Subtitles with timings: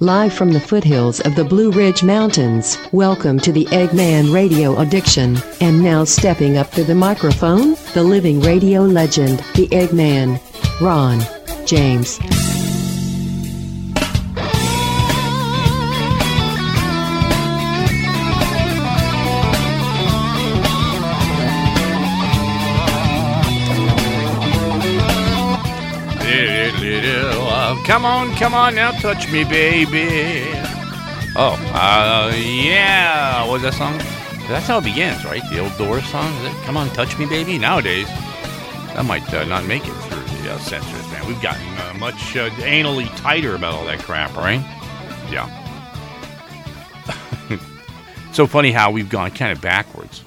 [0.00, 2.76] live from the foothills of the Blue Ridge Mountains.
[2.92, 5.38] Welcome to the Eggman Radio Addiction.
[5.62, 10.38] And now stepping up to the microphone, the living radio legend, the Eggman,
[10.82, 11.20] Ron
[11.66, 12.18] James.
[27.86, 30.50] Come on, come on now, touch me, baby.
[31.36, 33.42] Oh, uh, yeah.
[33.42, 33.96] What was that song?
[34.48, 35.40] That's how it begins, right?
[35.50, 36.32] The old Doors song.
[36.38, 36.64] Is it?
[36.64, 37.58] Come on, touch me, baby.
[37.58, 41.28] Nowadays, that might uh, not make it through the uh, censors, man.
[41.28, 44.60] We've gotten uh, much uh, anally tighter about all that crap, right?
[45.30, 45.46] Yeah.
[48.32, 50.24] so funny how we've gone kind of backwards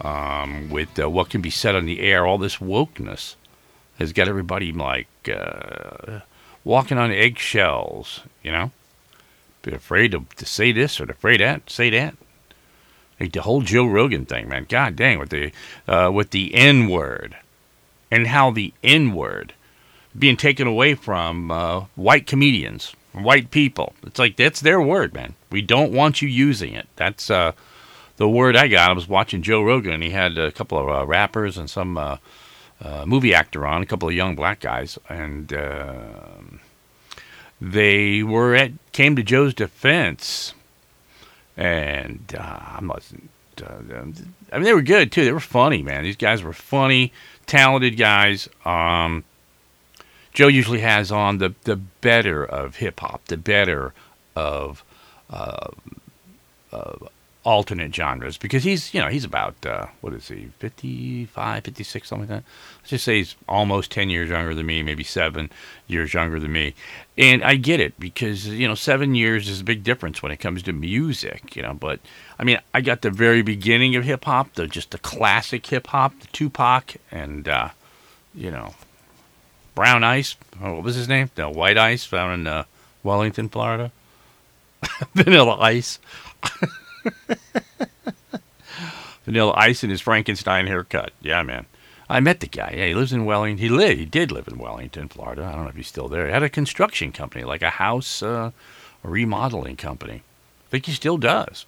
[0.00, 2.26] um, with uh, what can be said on the air.
[2.26, 3.34] All this wokeness
[3.98, 6.20] has got everybody like uh,
[6.64, 8.70] walking on eggshells, you know?
[9.62, 12.14] Be afraid to, to say this or to afraid that, say that.
[13.18, 14.66] Like the whole Joe Rogan thing, man.
[14.68, 15.52] God dang, with the
[15.86, 17.36] uh, with the N word,
[18.10, 19.52] and how the N word
[20.18, 23.92] being taken away from uh, white comedians, white people.
[24.04, 25.34] It's like that's their word, man.
[25.50, 26.88] We don't want you using it.
[26.96, 27.52] That's uh,
[28.16, 28.90] the word I got.
[28.90, 31.98] I was watching Joe Rogan, and he had a couple of uh, rappers and some
[32.82, 35.48] uh, uh, movie actor on, a couple of young black guys, and
[37.60, 40.54] they were at came to Joe's defense,
[41.56, 43.30] and uh, I wasn't.
[43.62, 44.02] Uh,
[44.52, 45.24] I mean, they were good too.
[45.24, 46.04] They were funny, man.
[46.04, 47.12] These guys were funny,
[47.46, 48.48] talented guys.
[48.64, 49.24] Um,
[50.32, 53.92] Joe usually has on the the better of hip hop, the better
[54.34, 54.84] of
[55.28, 55.68] uh,
[57.50, 62.28] alternate genres because he's you know he's about uh, what is he 55 56 something
[62.28, 62.44] like that?
[62.78, 65.50] Let's just say he's almost 10 years younger than me maybe seven
[65.88, 66.74] years younger than me.
[67.18, 70.36] And i get it because you know seven years is a big difference when it
[70.36, 71.98] comes to music you know but
[72.38, 76.26] i mean i got the very beginning of hip-hop the just the classic hip-hop the
[76.28, 77.68] tupac and uh,
[78.32, 78.74] you know
[79.74, 81.30] brown ice oh, what was his name?
[81.34, 82.64] The white ice found in uh,
[83.02, 83.90] wellington florida.
[85.14, 85.98] Vanilla ice
[89.24, 91.12] Vanilla Ice and his Frankenstein haircut.
[91.20, 91.66] Yeah, man.
[92.08, 92.74] I met the guy.
[92.76, 93.62] Yeah, he lives in Wellington.
[93.62, 93.98] He lived.
[93.98, 95.44] He did live in Wellington, Florida.
[95.44, 96.26] I don't know if he's still there.
[96.26, 98.50] He had a construction company, like a house uh,
[99.04, 100.22] remodeling company.
[100.66, 101.66] I think he still does.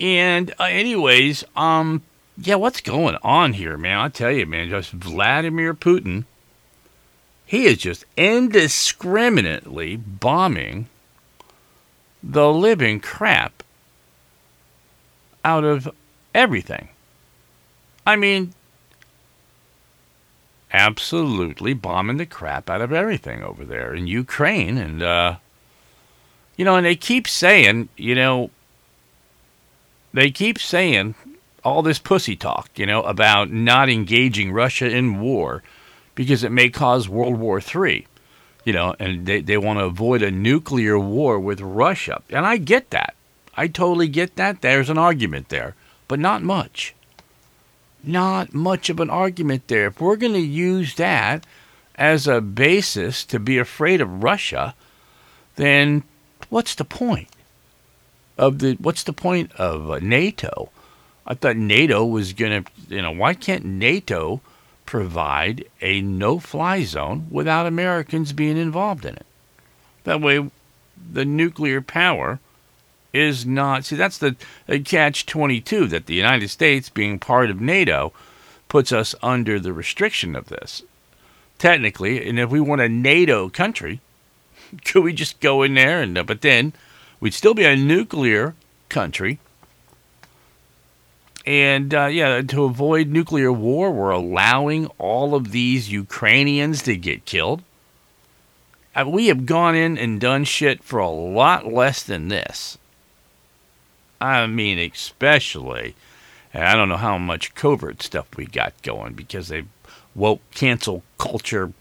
[0.00, 2.02] And uh, anyways, um,
[2.36, 3.98] yeah, what's going on here, man?
[3.98, 6.24] I tell you, man, just Vladimir Putin.
[7.46, 10.88] He is just indiscriminately bombing
[12.22, 13.62] the living crap
[15.46, 15.88] out of
[16.34, 16.88] everything.
[18.04, 18.52] I mean,
[20.72, 24.76] absolutely bombing the crap out of everything over there in Ukraine.
[24.76, 25.36] And, uh,
[26.56, 28.50] you know, and they keep saying, you know,
[30.12, 31.14] they keep saying
[31.62, 35.62] all this pussy talk, you know, about not engaging Russia in war
[36.16, 38.06] because it may cause World War III,
[38.64, 42.22] you know, and they, they want to avoid a nuclear war with Russia.
[42.30, 43.15] And I get that.
[43.56, 44.60] I totally get that.
[44.60, 45.74] There's an argument there,
[46.08, 46.94] but not much.
[48.04, 49.86] Not much of an argument there.
[49.86, 51.46] If we're going to use that
[51.96, 54.74] as a basis to be afraid of Russia,
[55.56, 56.04] then
[56.50, 57.28] what's the point
[58.38, 60.70] of the what's the point of uh, NATO?
[61.26, 64.40] I thought NATO was going to, you know, why can't NATO
[64.84, 69.26] provide a no-fly zone without Americans being involved in it?
[70.04, 70.48] That way
[71.12, 72.38] the nuclear power
[73.16, 73.84] is not.
[73.84, 74.36] See, that's the,
[74.84, 78.12] catch 22 that the United States, being part of NATO,
[78.68, 80.82] puts us under the restriction of this.
[81.58, 84.00] Technically, and if we want a NATO country,
[84.84, 86.26] could we just go in there and.
[86.26, 86.72] But then
[87.20, 88.54] we'd still be a nuclear
[88.88, 89.38] country.
[91.46, 97.24] And uh, yeah, to avoid nuclear war, we're allowing all of these Ukrainians to get
[97.24, 97.62] killed.
[98.96, 102.78] Uh, we have gone in and done shit for a lot less than this.
[104.20, 105.94] I mean, especially,
[106.52, 109.64] and I don't know how much covert stuff we got going because they
[110.14, 111.72] woke cancel culture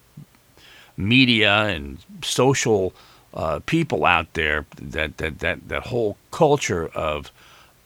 [0.97, 2.93] media and social
[3.33, 7.31] uh, people out there that, that that that whole culture of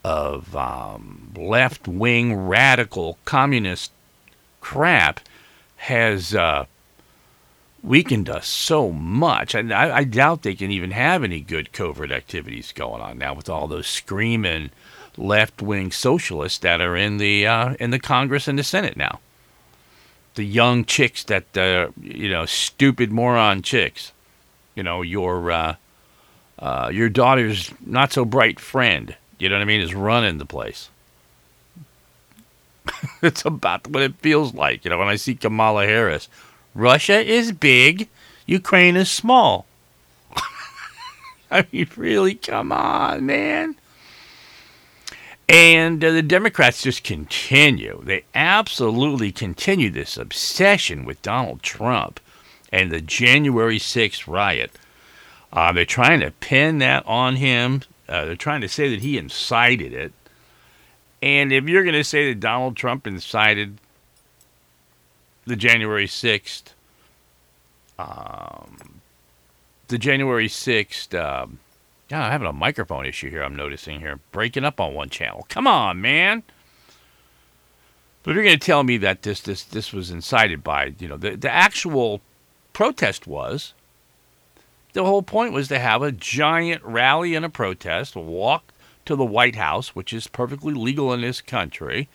[0.04, 3.92] of um, left wing radical communist
[4.62, 5.19] crap
[5.78, 6.66] has uh,
[7.84, 9.56] weakened us so much.
[9.56, 13.34] And I, I, doubt they can even have any good covert activities going on now
[13.34, 14.72] with all those screaming
[15.18, 19.20] left-wing socialists that are in the uh, in the Congress and the Senate now.
[20.36, 24.12] The young chicks that uh, you know, stupid moron chicks.
[24.75, 25.75] You know, your uh,
[26.60, 30.46] uh, your daughter's not so bright friend, you know what I mean, is running the
[30.46, 30.90] place.
[33.22, 36.28] it's about what it feels like, you know, when I see Kamala Harris.
[36.75, 38.07] Russia is big,
[38.45, 39.66] Ukraine is small.
[41.51, 43.75] I mean, really, come on, man.
[45.48, 48.01] And uh, the Democrats just continue.
[48.04, 52.19] They absolutely continue this obsession with Donald Trump
[52.72, 54.72] and the January 6th riot.
[55.51, 57.81] Uh, they're trying to pin that on him.
[58.07, 60.13] Uh, they're trying to say that he incited it.
[61.22, 63.80] And if you're going to say that Donald Trump incited
[65.50, 66.74] the January 6th,
[67.98, 69.01] um,
[69.88, 71.60] the January 6th, um,
[72.10, 73.44] yeah, I'm having a microphone issue here.
[73.44, 75.46] I'm noticing here, breaking up on one channel.
[75.50, 76.44] Come on, man.
[78.24, 81.18] But you're going to tell me that this this this was incited by, you know,
[81.18, 82.22] the the actual
[82.74, 83.74] protest was
[84.94, 88.74] the whole point was to have a giant rally and a protest, walk
[89.06, 92.10] to the White House, which is perfectly legal in this country,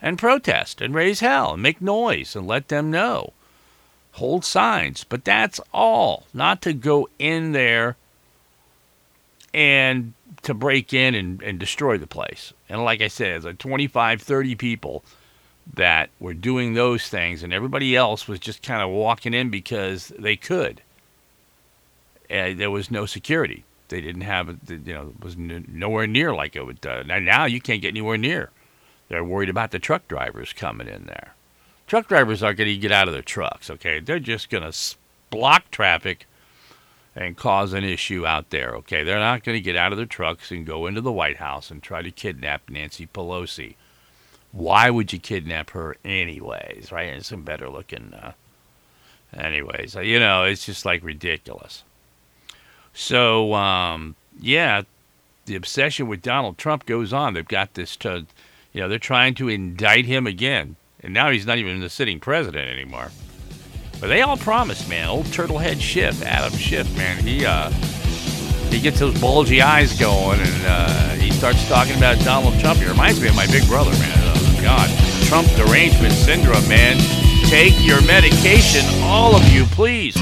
[0.00, 3.32] and protest and raise hell and make noise and let them know.
[4.12, 6.26] Hold signs, but that's all.
[6.32, 7.96] Not to go in there
[9.54, 10.12] and
[10.42, 12.52] to break in and, and destroy the place.
[12.68, 15.04] And like I said, it's like 25, 30 people
[15.74, 20.12] that were doing those things, and everybody else was just kind of walking in because
[20.18, 20.80] they could.
[22.30, 23.64] And there was no security.
[23.88, 26.84] They didn't have, you know, it was nowhere near like it would.
[26.84, 28.50] Uh, now you can't get anywhere near.
[29.08, 31.34] They're worried about the truck drivers coming in there.
[31.86, 34.00] Truck drivers aren't going to get out of their trucks, okay?
[34.00, 34.76] They're just going to
[35.30, 36.26] block traffic
[37.16, 38.74] and cause an issue out there.
[38.76, 41.38] Okay, they're not going to get out of their trucks and go into the White
[41.38, 43.74] House and try to kidnap Nancy Pelosi.
[44.52, 46.92] Why would you kidnap her anyways?
[46.92, 47.08] Right?
[47.08, 48.14] It's some better looking.
[48.14, 48.32] Uh,
[49.34, 51.82] anyways, uh, you know, it's just like ridiculous.
[52.92, 54.82] So um, yeah,
[55.46, 57.34] the obsession with Donald Trump goes on.
[57.34, 58.26] They've got this, to,
[58.72, 62.20] you know, they're trying to indict him again, and now he's not even the sitting
[62.20, 63.10] president anymore.
[64.00, 65.08] But they all promised, man.
[65.08, 67.18] Old Turtlehead Schiff, Adam Schiff, man.
[67.18, 67.70] He uh,
[68.70, 72.78] he gets those bulgy eyes going, and uh, he starts talking about Donald Trump.
[72.78, 74.12] He reminds me of my big brother, man.
[74.16, 74.88] Oh, God,
[75.26, 76.96] Trump derangement syndrome, man.
[77.48, 80.16] Take your medication, all of you, please.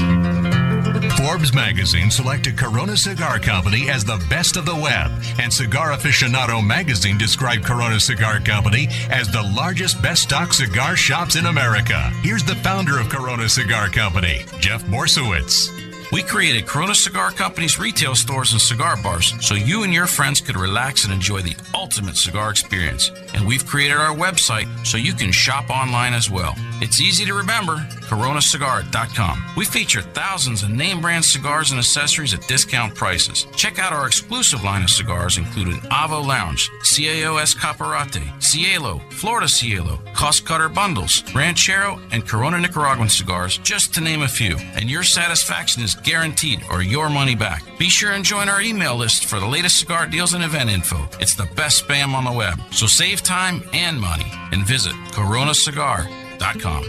[1.27, 6.65] Forbes magazine selected Corona Cigar Company as the best of the web, and Cigar Aficionado
[6.65, 11.99] magazine described Corona Cigar Company as the largest best stock cigar shops in America.
[12.23, 15.87] Here's the founder of Corona Cigar Company, Jeff Borysiewicz.
[16.13, 20.39] We created Corona Cigar Company's retail stores and cigar bars so you and your friends
[20.39, 23.11] could relax and enjoy the ultimate cigar experience.
[23.33, 26.55] And we've created our website so you can shop online as well.
[26.79, 27.77] It's easy to remember
[28.07, 29.43] coronacigar.com.
[29.57, 33.47] We feature thousands of name brand cigars and accessories at discount prices.
[33.55, 39.99] Check out our exclusive line of cigars, including Avo Lounge, CAO Escaparate, Cielo, Florida Cielo,
[40.13, 44.55] Cost Cutter Bundles, Ranchero, and Corona Nicaraguan cigars, just to name a few.
[44.75, 47.63] And your satisfaction is guaranteed or your money back.
[47.77, 51.07] Be sure and join our email list for the latest cigar deals and event info.
[51.19, 52.59] It's the best spam on the web.
[52.71, 56.83] So save time and money and visit coronacigar.com.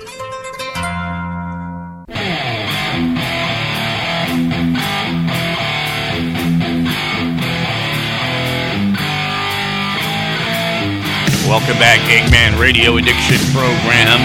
[11.48, 14.20] Welcome back, Eggman Radio Addiction Program.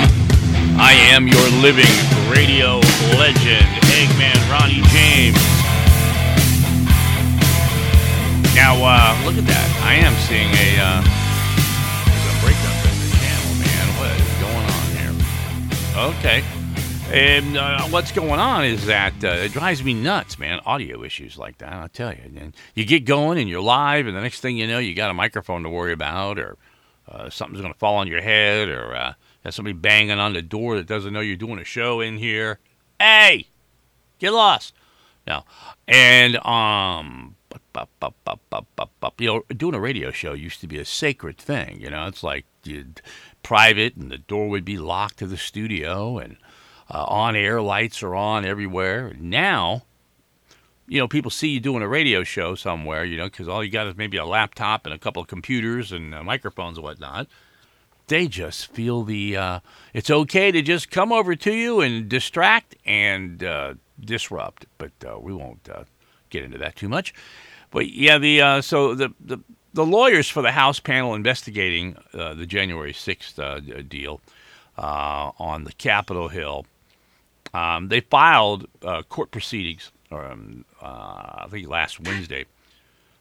[0.75, 1.87] I am your living
[2.29, 2.79] radio
[3.15, 5.39] legend, Eggman Ronnie James.
[8.53, 9.67] Now, uh, look at that.
[9.83, 11.12] I am seeing a, uh,
[15.95, 16.43] Okay.
[17.11, 20.59] And uh, what's going on is that uh, it drives me nuts, man.
[20.65, 22.21] Audio issues like that, I'll tell you.
[22.23, 25.11] And you get going and you're live, and the next thing you know, you got
[25.11, 26.57] a microphone to worry about, or
[27.07, 30.41] uh, something's going to fall on your head, or uh, there's somebody banging on the
[30.41, 32.57] door that doesn't know you're doing a show in here.
[32.99, 33.49] Hey,
[34.17, 34.73] get lost.
[35.27, 35.43] No,
[35.87, 37.35] and um,
[39.19, 41.79] you know, doing a radio show used to be a sacred thing.
[41.79, 43.01] You know, it's like you'd
[43.43, 46.37] private, and the door would be locked to the studio, and
[46.89, 49.13] uh, on-air lights are on everywhere.
[49.19, 49.83] Now
[50.87, 53.71] you know, people see you doing a radio show somewhere, you know, because all you
[53.71, 57.27] got is maybe a laptop and a couple of computers and uh, microphones and whatnot.
[58.07, 59.59] They just feel the uh,
[59.93, 65.17] it's okay to just come over to you and distract and uh, disrupt, but uh,
[65.19, 65.85] we won't uh,
[66.29, 67.13] get into that too much.
[67.71, 69.39] But yeah, the so the, the
[69.73, 73.39] the lawyers for the House panel investigating the January sixth
[73.87, 74.21] deal
[74.77, 76.65] on the Capitol Hill,
[77.53, 78.67] um, they filed
[79.09, 82.45] court proceedings um, uh, I think last Wednesday.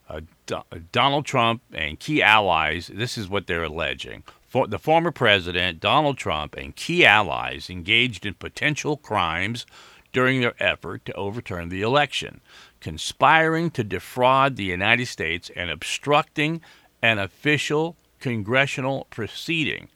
[0.09, 2.91] Uh, Do- Donald Trump and key allies.
[2.93, 4.25] This is what they're alleging.
[4.47, 9.65] For the former president, Donald Trump, and key allies engaged in potential crimes
[10.13, 12.43] during their effort to overturn the election,
[12.83, 16.61] conspiring to defraud the United States and obstructing
[17.01, 19.89] an official congressional proceeding,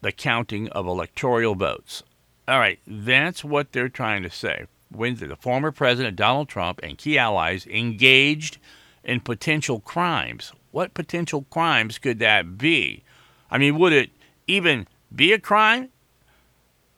[0.00, 2.04] the counting of electoral votes.
[2.46, 4.66] All right, that's what they're trying to say.
[4.90, 8.58] When the former president Donald Trump and key allies engaged
[9.02, 10.52] in potential crimes.
[10.70, 13.02] What potential crimes could that be?
[13.50, 14.10] I mean, would it
[14.46, 15.88] even be a crime?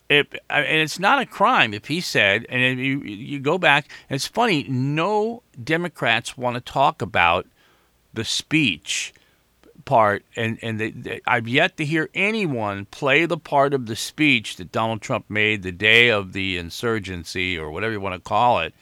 [0.09, 4.27] If, and it's not a crime if he said, and you, you go back, it's
[4.27, 7.47] funny, no Democrats want to talk about
[8.15, 9.13] the speech
[9.85, 13.97] part, and, and they, they, I've yet to hear anyone play the part of the
[13.97, 18.29] speech that Donald Trump made the day of the insurgency, or whatever you want to
[18.29, 18.75] call it,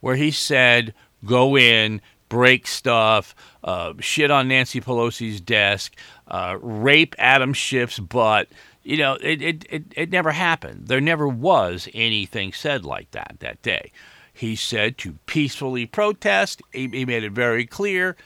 [0.00, 5.94] where he said, go in, break stuff, uh, shit on Nancy Pelosi's desk,
[6.28, 8.48] uh, rape Adam Schiff's butt.
[8.82, 10.88] You know, it, it, it, it never happened.
[10.88, 13.92] There never was anything said like that that day.
[14.32, 16.62] He said to peacefully protest.
[16.72, 18.16] He, he made it very clear.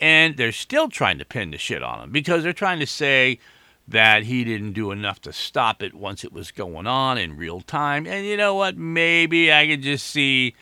[0.00, 3.38] And they're still trying to pin the shit on him because they're trying to say
[3.86, 7.60] that he didn't do enough to stop it once it was going on in real
[7.60, 8.06] time.
[8.06, 8.76] And you know what?
[8.76, 10.54] Maybe I could just see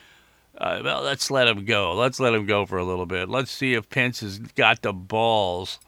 [0.58, 1.94] uh, well, let's let him go.
[1.94, 3.28] Let's let him go for a little bit.
[3.28, 5.78] Let's see if Pence has got the balls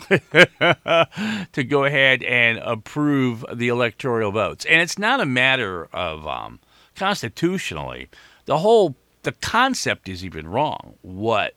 [1.52, 4.64] to go ahead and approve the electoral votes.
[4.68, 6.60] And it's not a matter of um,
[6.94, 8.08] constitutionally.
[8.46, 10.94] The whole the concept is even wrong.
[11.02, 11.54] What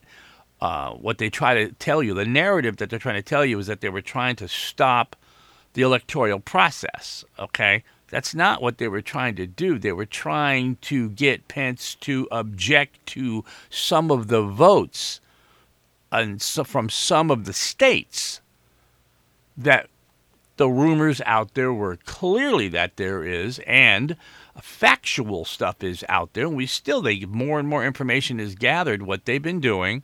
[0.61, 3.59] uh, what they try to tell you, the narrative that they're trying to tell you
[3.59, 5.15] is that they were trying to stop
[5.73, 7.25] the electoral process.
[7.37, 9.77] Okay, that's not what they were trying to do.
[9.77, 15.19] They were trying to get Pence to object to some of the votes
[16.13, 18.41] and so from some of the states
[19.57, 19.87] that
[20.57, 24.15] the rumors out there were clearly that there is and
[24.61, 29.01] factual stuff is out there and we still they more and more information is gathered
[29.01, 30.03] what they've been doing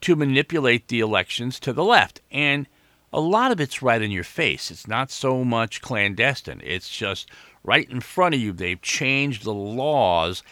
[0.00, 2.66] to manipulate the elections to the left and
[3.12, 4.70] a lot of it's right in your face.
[4.70, 6.62] It's not so much clandestine.
[6.64, 7.28] It's just
[7.62, 8.52] right in front of you.
[8.52, 10.42] They've changed the laws,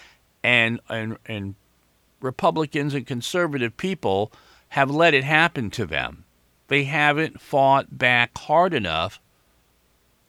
[0.43, 1.55] and and and
[2.21, 4.31] Republicans and conservative people
[4.71, 6.25] have let it happen to them.
[6.69, 9.21] They haven't fought back hard enough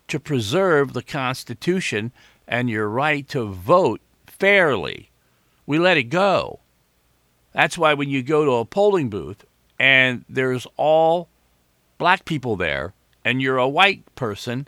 [0.08, 2.12] to preserve the Constitution
[2.48, 5.10] and your right to vote fairly.
[5.66, 6.60] We let it go.
[7.54, 9.46] That's why when you go to a polling booth
[9.80, 11.30] and there's all
[11.98, 12.94] black people there
[13.24, 14.68] and you're a white person,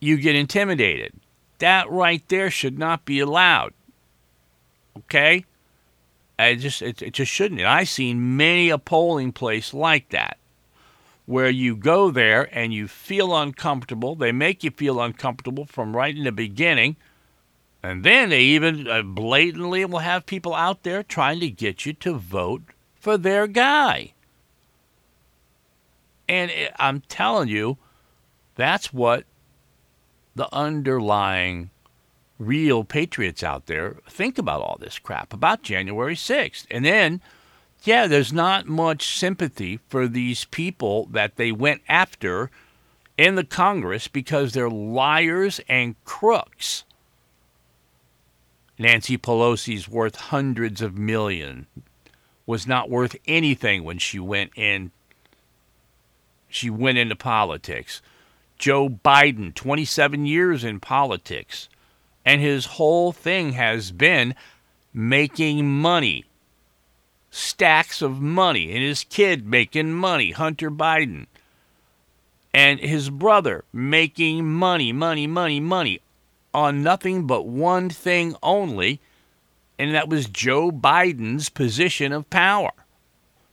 [0.00, 1.12] you get intimidated.
[1.58, 3.74] That right there should not be allowed.
[4.96, 5.44] Okay?
[6.42, 7.60] I just it, it just shouldn't.
[7.60, 10.38] And I've seen many a polling place like that
[11.26, 14.14] where you go there and you feel uncomfortable.
[14.14, 16.96] They make you feel uncomfortable from right in the beginning.
[17.82, 21.92] And then they even uh, blatantly will have people out there trying to get you
[21.94, 22.62] to vote
[22.94, 24.12] for their guy.
[26.28, 27.78] And it, I'm telling you,
[28.54, 29.24] that's what
[30.34, 31.70] the underlying
[32.46, 36.66] real patriots out there think about all this crap about January 6th.
[36.70, 37.20] And then,
[37.84, 42.50] yeah, there's not much sympathy for these people that they went after
[43.16, 46.84] in the Congress because they're liars and crooks.
[48.78, 51.66] Nancy Pelosi's worth hundreds of millions,
[52.46, 54.90] was not worth anything when she went in
[56.48, 58.02] she went into politics.
[58.58, 61.68] Joe Biden, 27 years in politics,
[62.24, 64.34] and his whole thing has been
[64.92, 66.24] making money.
[67.30, 71.26] Stacks of money, and his kid making money, Hunter Biden.
[72.52, 76.00] And his brother making money, money, money, money
[76.54, 79.00] on nothing but one thing only,
[79.78, 82.72] and that was Joe Biden's position of power.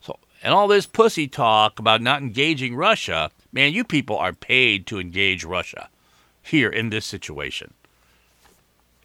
[0.02, 4.86] So, And all this pussy talk about not engaging Russia, man, you people are paid
[4.88, 5.90] to engage Russia
[6.42, 7.74] here in this situation.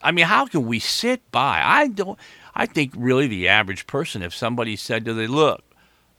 [0.05, 1.63] I mean, how can we sit by?
[1.65, 2.19] I don't.
[2.55, 5.65] I think really the average person, if somebody said to them, "Look,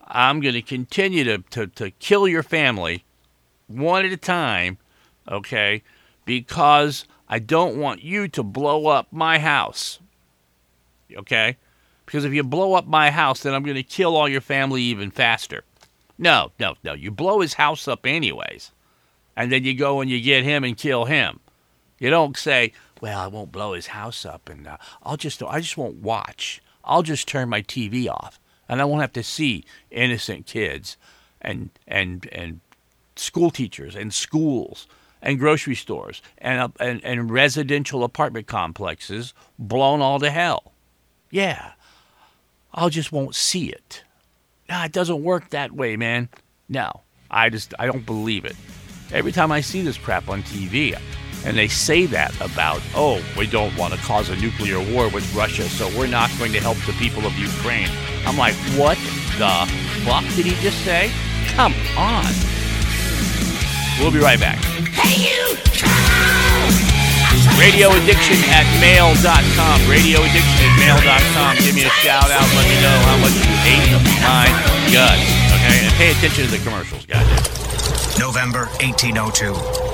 [0.08, 3.06] I'm going to continue to, to to kill your family
[3.68, 4.80] one at a time,
[5.30, 5.84] okay,
[6.26, 10.00] because I don't want you to blow up my house."
[11.16, 11.56] Okay,
[12.08, 14.82] because if you blow up my house, then I'm going to kill all your family
[14.82, 15.64] even faster.
[16.18, 16.94] No, no, no.
[16.94, 18.72] You blow his house up anyways.
[19.36, 21.40] And then you go and you get him and kill him.
[22.00, 25.60] You don't say, well, I won't blow his house up, and uh, I'll just I
[25.60, 26.62] just won't watch.
[26.84, 30.98] I'll just turn my TV off, and I won't have to see innocent kids
[31.42, 32.60] and and and
[33.16, 34.88] school teachers and schools
[35.22, 40.74] and grocery stores and, uh, and and residential apartment complexes blown all to hell.
[41.32, 41.72] Yeah,
[42.74, 44.04] I just won't see it.
[44.70, 46.30] Nah, it doesn't work that way, man.
[46.70, 48.56] No, I just I don't believe it.
[49.12, 51.00] Every time I see this crap on TV,
[51.46, 55.24] and they say that about, oh, we don't want to cause a nuclear war with
[55.36, 57.90] Russia, so we're not going to help the people of Ukraine.
[58.26, 58.98] I'm like, what
[59.38, 59.70] the
[60.04, 61.12] fuck did he just say?
[61.54, 62.26] Come on.
[64.00, 64.58] We'll be right back.
[64.92, 65.56] Hey, you!
[67.62, 69.78] Radio addiction at mail.com.
[69.88, 71.56] Radio addiction at mail.com.
[71.64, 72.48] Give me a shout out.
[72.58, 73.86] Let me know how much you hate
[74.20, 74.50] my
[74.92, 75.24] guts.
[75.56, 75.86] Okay?
[75.86, 77.24] And pay attention to the commercials, guys.
[78.20, 79.85] November 1802.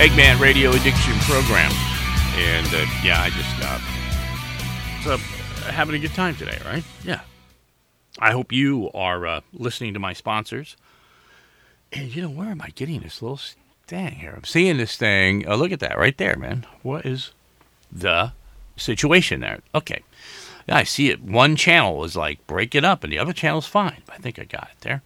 [0.00, 1.70] Eggman Radio Addiction Program.
[2.34, 3.78] And uh, yeah, I just uh,
[5.04, 5.18] so
[5.70, 6.82] having a good time today, right?
[7.04, 7.20] Yeah.
[8.20, 10.76] I hope you are uh, listening to my sponsors.
[11.92, 13.40] And you know, where am I getting this little
[13.86, 14.34] thing here?
[14.36, 15.46] I'm seeing this thing.
[15.48, 16.66] Oh, look at that right there, man.
[16.82, 17.30] What is
[17.90, 18.32] the
[18.76, 19.60] situation there?
[19.74, 20.02] Okay.
[20.68, 21.22] Yeah, I see it.
[21.22, 24.02] One channel is like break it up, and the other channel's fine.
[24.08, 25.02] I think I got it there.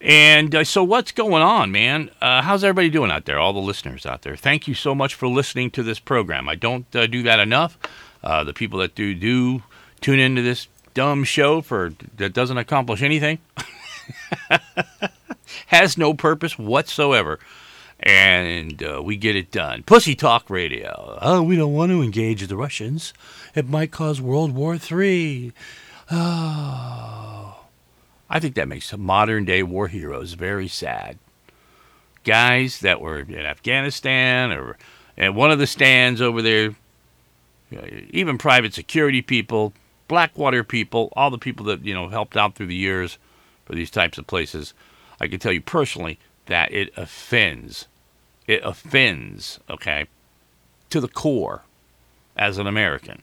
[0.00, 2.10] And uh, so, what's going on, man?
[2.20, 3.38] Uh, how's everybody doing out there?
[3.38, 4.36] All the listeners out there.
[4.36, 6.48] Thank you so much for listening to this program.
[6.48, 7.76] I don't uh, do that enough.
[8.22, 9.62] Uh, the people that do do
[10.00, 13.38] tune into this dumb show for that doesn't accomplish anything,
[15.66, 17.38] has no purpose whatsoever,
[18.00, 19.82] and uh, we get it done.
[19.82, 21.18] Pussy Talk Radio.
[21.20, 23.12] Oh, we don't want to engage the Russians.
[23.54, 25.52] It might cause World War Three.
[26.10, 27.60] Oh.
[28.28, 31.18] I think that makes modern day war heroes very sad.
[32.24, 34.76] Guys that were in Afghanistan or
[35.16, 36.74] at one of the stands over there,
[38.10, 39.72] even private security people,
[40.08, 43.18] Blackwater people, all the people that you know helped out through the years
[43.64, 44.74] for these types of places.
[45.20, 47.86] I can tell you personally that it offends.
[48.46, 50.06] It offends, okay,
[50.90, 51.62] to the core
[52.36, 53.22] as an American.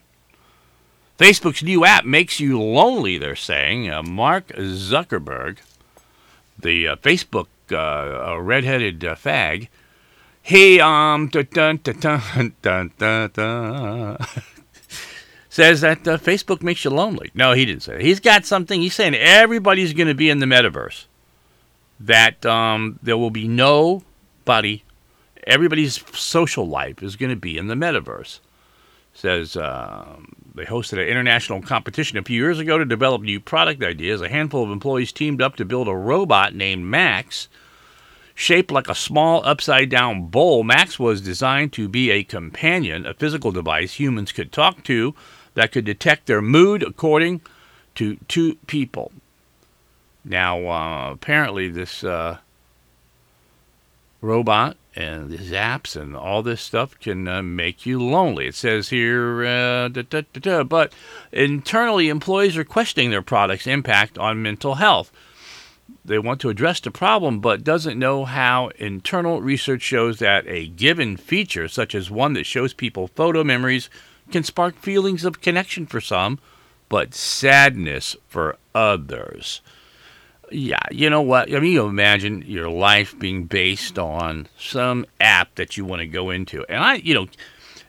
[1.18, 3.90] Facebook's new app makes you lonely, they're saying.
[3.90, 5.60] Uh, Mark Zuckerberg,
[6.60, 9.70] the uh, Facebook uh, redheaded uh, fag,
[10.42, 14.18] he um dun, dun, dun, dun, dun, dun,
[15.54, 17.30] says that uh, Facebook makes you lonely.
[17.36, 18.02] No, he didn't say that.
[18.02, 18.82] He's got something.
[18.82, 21.06] He's saying everybody's going to be in the metaverse.
[22.00, 24.82] That um, there will be nobody.
[25.46, 28.40] Everybody's social life is going to be in the metaverse.
[29.14, 33.84] Says um, they hosted an international competition a few years ago to develop new product
[33.84, 34.22] ideas.
[34.22, 37.48] A handful of employees teamed up to build a robot named Max.
[38.34, 43.14] Shaped like a small upside down bowl, Max was designed to be a companion, a
[43.14, 45.14] physical device humans could talk to
[45.54, 47.42] that could detect their mood according
[47.96, 49.12] to two people.
[50.26, 52.38] Now, uh, apparently, this uh,
[54.22, 58.48] robot and these apps and all this stuff can uh, make you lonely.
[58.48, 60.94] It says here, uh, da, da, da, but
[61.32, 65.12] internally, employees are questioning their product's impact on mental health.
[66.06, 68.70] They want to address the problem, but doesn't know how.
[68.78, 73.90] Internal research shows that a given feature, such as one that shows people photo memories,
[74.32, 76.40] can spark feelings of connection for some,
[76.90, 79.62] but sadness for others.
[80.52, 81.54] Yeah, you know what?
[81.54, 86.08] I mean, you imagine your life being based on some app that you want to
[86.08, 87.28] go into, and I, you know,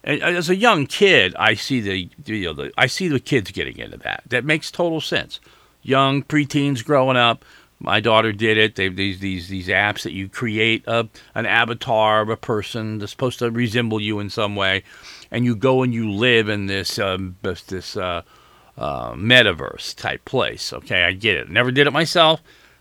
[0.07, 3.51] uh, as a young kid, I see the, you know, the, I see the kids
[3.51, 4.23] getting into that.
[4.29, 5.41] That makes total sense.
[5.83, 7.45] Young preteens growing up.
[7.81, 8.77] My daughter did it.
[8.77, 13.13] They these these these apps that you create a an avatar of a person that's
[13.13, 14.85] supposed to resemble you in some way,
[15.35, 18.23] and you go and you live in this um, this, uh,
[18.79, 20.73] uh, metaverse type place.
[20.73, 21.51] Okay, I get it.
[21.51, 22.41] Never did it myself.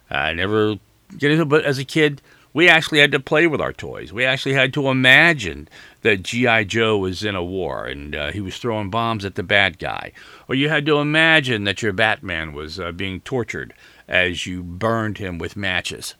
[0.10, 0.76] I never
[1.18, 2.22] get it, but as a kid,
[2.54, 4.13] we actually had to play with our toys.
[4.13, 5.68] We actually had to imagine
[6.04, 6.66] that G.I.
[6.66, 10.12] Joe was in a war and uh, he was throwing bombs at the bad guy.
[10.48, 13.74] Or you had to imagine that your Batman was uh, being tortured
[14.08, 16.13] as you burned him with matches.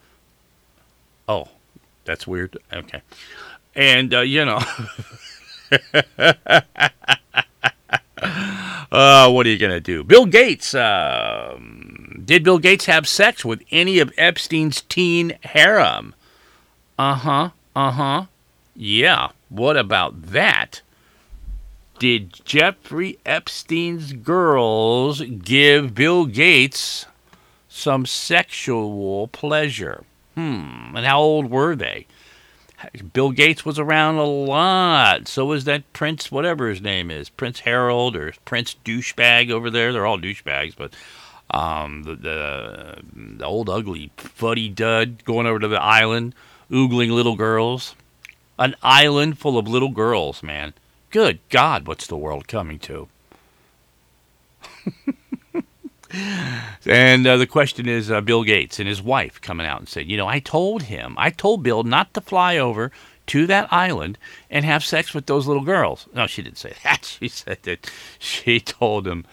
[1.28, 1.50] Oh,
[2.06, 2.58] that's weird.
[2.74, 3.04] Okay.
[3.76, 4.60] And, uh, you know.
[8.94, 10.04] Uh, what are you going to do?
[10.04, 10.76] Bill Gates.
[10.76, 11.58] Uh,
[12.24, 16.14] did Bill Gates have sex with any of Epstein's teen harem?
[17.00, 17.50] Uh huh.
[17.76, 18.26] Uh huh.
[18.76, 19.30] Yeah.
[19.50, 20.84] What about that?
[21.98, 27.08] Did Jeffrey Epstein's girls give Bill Gates
[27.68, 30.04] some sexual pleasure?
[30.36, 30.96] Hmm.
[30.96, 32.06] And how old were they?
[33.13, 35.28] Bill Gates was around a lot.
[35.28, 39.93] So was that Prince, whatever his name is, Prince Harold or Prince Douchebag over there.
[39.93, 40.93] They're all douchebags, but
[41.52, 42.98] um, the, the,
[43.38, 46.36] the old ugly fuddy dud going over to the island,
[46.72, 47.96] oogling little girls.
[48.60, 50.74] An island full of little girls, man.
[51.10, 53.08] Good God, what's the world coming to?
[56.86, 60.08] and uh, the question is uh, Bill Gates and his wife coming out and said,
[60.08, 62.91] You know, I told him, I told Bill not to fly over
[63.28, 64.17] to that island
[64.49, 66.08] and have sex with those little girls.
[66.13, 67.06] No, she didn't say that.
[67.19, 69.26] She said that she told him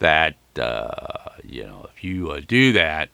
[0.00, 3.10] that, uh, you know, if you uh, do that,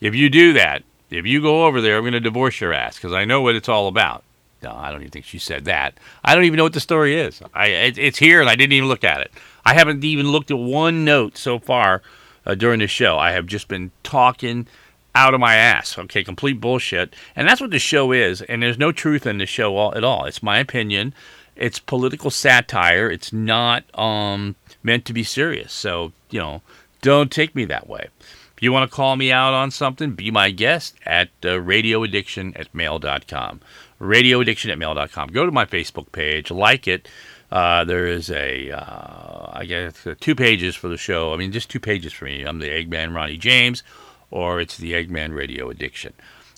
[0.00, 2.96] if you do that, if you go over there, I'm going to divorce your ass
[2.96, 4.24] because I know what it's all about.
[4.62, 5.94] No, I don't even think she said that.
[6.24, 7.42] I don't even know what the story is.
[7.52, 9.32] I it, it's here and I didn't even look at it.
[9.64, 12.02] I haven't even looked at one note so far
[12.46, 13.18] uh, during the show.
[13.18, 14.66] I have just been talking
[15.14, 15.98] out of my ass.
[15.98, 17.14] Okay, complete bullshit.
[17.36, 18.42] And that's what the show is.
[18.42, 20.24] And there's no truth in the show all, at all.
[20.24, 21.14] It's my opinion.
[21.54, 23.10] It's political satire.
[23.10, 25.72] It's not um, meant to be serious.
[25.72, 26.62] So, you know,
[27.02, 28.08] don't take me that way.
[28.56, 32.58] If you want to call me out on something, be my guest at uh, radioaddiction
[32.58, 33.60] at mail.com.
[34.00, 35.28] Radioaddiction at mail.com.
[35.28, 37.08] Go to my Facebook page, like it.
[37.52, 41.34] Uh, there is a, uh, I guess, uh, two pages for the show.
[41.34, 42.44] I mean, just two pages for me.
[42.44, 43.82] I'm the Eggman Ronnie James,
[44.30, 46.14] or it's the Eggman Radio Addiction.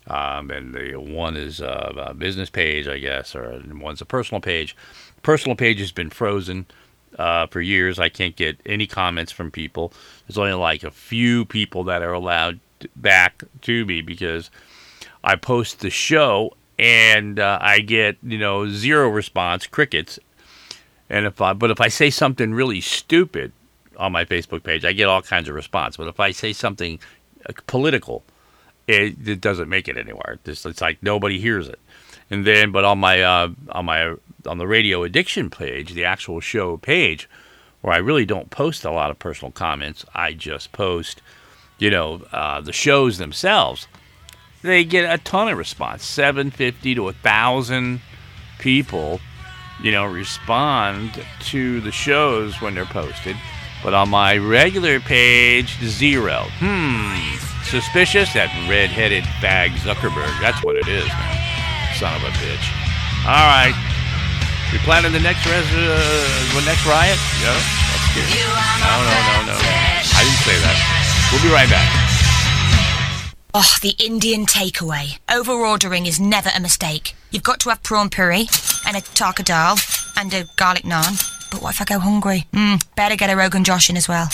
[0.07, 4.76] Um, and the one is a business page, I guess, or one's a personal page.
[5.22, 6.66] Personal page has been frozen
[7.18, 7.98] uh, for years.
[7.98, 9.92] I can't get any comments from people.
[10.28, 12.61] There's only like a few people that are allowed
[12.94, 14.48] back to me because
[15.24, 20.20] I post the show and uh, I get you know zero response, crickets,
[21.11, 23.53] and if I, but if I say something really stupid
[23.97, 25.97] on my Facebook page, I get all kinds of response.
[25.97, 26.99] But if I say something
[27.49, 28.25] uh, political,
[28.87, 30.38] it, it doesn't make it anywhere.
[30.45, 31.79] It's, it's, like nobody hears it.
[32.31, 34.14] And then, but on my uh, on my
[34.47, 37.29] on the radio addiction page, the actual show page,
[37.83, 41.21] where I really don't post a lot of personal comments, I just post,
[41.79, 43.87] you know, uh, the shows themselves.
[44.62, 48.01] They get a ton of response, seven fifty to a thousand
[48.59, 49.21] people
[49.82, 53.37] you know, respond to the shows when they're posted.
[53.82, 56.46] But on my regular page, zero.
[56.58, 57.37] Hmm.
[57.64, 58.32] Suspicious?
[58.32, 60.32] That red-headed bag Zuckerberg.
[60.40, 61.37] That's what it is, man.
[62.00, 62.66] Son of a bitch.
[63.24, 63.76] All right.
[64.72, 67.16] We planning the next res- uh, the next riot?
[67.40, 67.56] Yeah.
[67.56, 68.28] That's good.
[68.80, 69.58] No, no, no, no, no.
[69.58, 70.76] I didn't say that.
[71.32, 72.04] We'll be right back.
[73.57, 75.17] Oh, the Indian takeaway.
[75.33, 77.14] Over ordering is never a mistake.
[77.31, 78.49] You've got to have prawn puri
[78.85, 79.77] and a tarka dal
[80.17, 81.23] and a garlic naan.
[81.53, 82.47] But what if I go hungry?
[82.53, 84.27] Mm, better get a Rogan Josh in as well.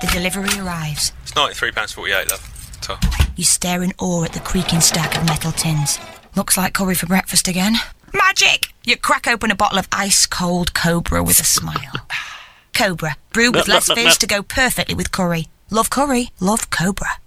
[0.00, 1.12] The delivery arrives.
[1.22, 2.78] It's £93.48, love.
[2.82, 2.96] So.
[3.34, 5.98] You stare in awe at the creaking stack of metal tins.
[6.36, 7.74] Looks like curry for breakfast again.
[8.14, 8.68] Magic!
[8.84, 11.94] You crack open a bottle of ice cold Cobra with a smile.
[12.74, 15.48] Cobra, brewed with less fizz to go perfectly with curry.
[15.70, 17.20] Love curry, love Cobra.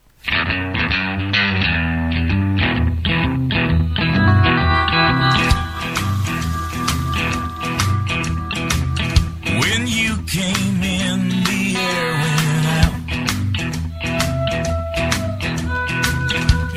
[9.60, 12.96] When you came in, the air went out.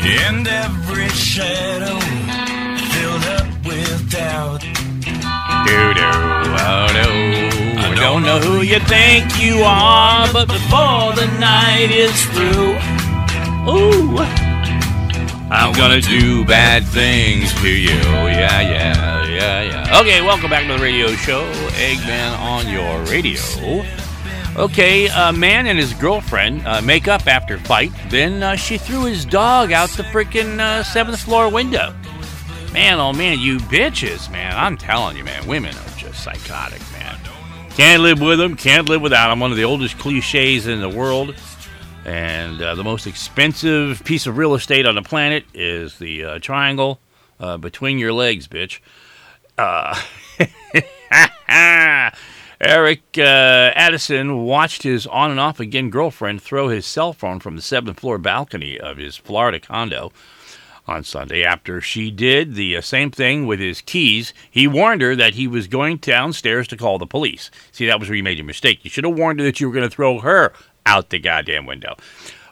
[0.05, 1.99] And every shadow
[8.15, 12.75] Don't know who you think you are, but before the night is through,
[13.69, 14.19] ooh,
[15.51, 17.89] I'm gonna do bad things to you.
[17.89, 20.01] Yeah, yeah, yeah, yeah.
[20.01, 23.41] Okay, welcome back to the radio show, Eggman on your radio.
[24.57, 27.91] Okay, a man and his girlfriend uh, make up after fight.
[28.11, 31.93] Then uh, she threw his dog out the freaking uh, seventh floor window.
[32.73, 34.57] Man, oh man, you bitches, man.
[34.57, 36.81] I'm telling you, man, women are just psychotic.
[37.77, 39.41] Can't live with them, can't live without them.
[39.41, 41.35] One of the oldest cliches in the world.
[42.05, 46.39] And uh, the most expensive piece of real estate on the planet is the uh,
[46.39, 47.01] triangle
[47.41, 48.79] uh, between your legs, bitch.
[49.59, 50.01] Uh,
[52.61, 57.57] Eric uh, Addison watched his on and off again girlfriend throw his cell phone from
[57.57, 60.13] the seventh floor balcony of his Florida condo
[60.87, 61.45] on Sunday.
[61.45, 65.47] After she did the uh, same thing with his keys, he warned her that he
[65.47, 67.51] was going downstairs to call the police.
[67.73, 68.85] See, that was where you made your mistake.
[68.85, 70.53] You should have warned her that you were going to throw her
[70.87, 71.97] out the goddamn window.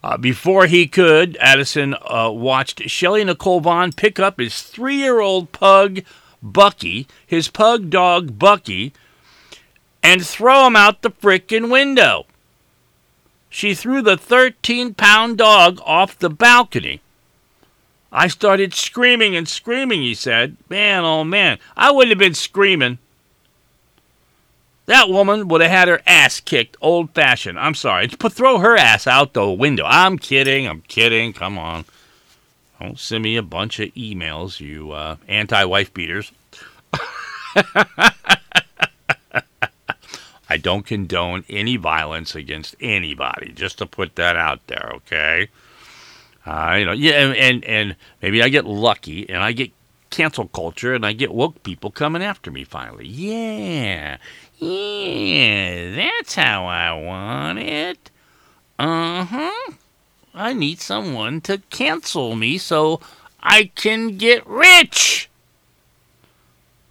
[0.02, 5.20] Uh, before he could, Addison uh, watched Shelly Nicole Vaughn pick up his three year
[5.20, 6.00] old pug,
[6.42, 8.92] Bucky, his pug dog, Bucky,
[10.02, 12.26] and throw him out the frickin' window.
[13.48, 17.00] She threw the 13 pound dog off the balcony.
[18.12, 20.56] I started screaming and screaming, he said.
[20.68, 22.98] Man, oh man, I wouldn't have been screaming.
[24.86, 27.58] That woman would have had her ass kicked old fashioned.
[27.58, 28.08] I'm sorry.
[28.08, 29.84] Put, throw her ass out the window.
[29.86, 30.66] I'm kidding.
[30.66, 31.32] I'm kidding.
[31.32, 31.84] Come on.
[32.80, 36.32] Don't send me a bunch of emails, you uh, anti wife beaters.
[40.52, 45.48] I don't condone any violence against anybody, just to put that out there, okay?
[46.44, 49.70] Uh, you know, yeah, and, and, and maybe I get lucky and I get
[50.10, 53.06] cancel culture and I get woke people coming after me finally.
[53.06, 54.18] Yeah,
[54.58, 58.10] yeah, that's how I want it.
[58.78, 59.72] Uh huh.
[60.34, 63.00] I need someone to cancel me so
[63.42, 65.28] I can get rich.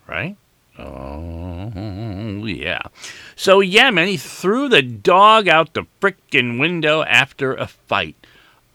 [0.07, 0.37] Right?
[0.77, 2.81] Oh, yeah.
[3.35, 8.15] So, yeah, man, he threw the dog out the frickin' window after a fight.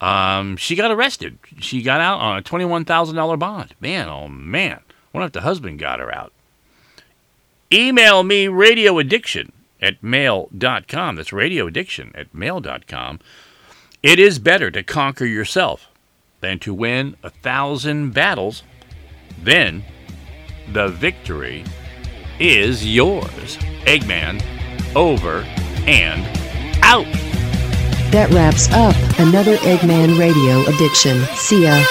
[0.06, 1.36] Um, she got arrested.
[1.58, 3.74] She got out on a $21,000 bond.
[3.80, 4.78] Man, oh man.
[5.12, 6.32] Wonder if the husband got her out.
[7.72, 9.50] Email me radio addiction
[9.82, 11.16] at mail.com.
[11.16, 13.18] That's radio addiction at mail.com.
[14.00, 15.88] It is better to conquer yourself
[16.40, 18.62] than to win a thousand battles.
[19.42, 19.82] Then
[20.72, 21.64] the victory
[22.38, 23.56] is yours.
[23.86, 24.40] Eggman,
[24.94, 25.40] over
[25.88, 26.24] and
[26.84, 27.25] out.
[28.12, 31.24] That wraps up another Eggman Radio Addiction.
[31.34, 31.84] See ya.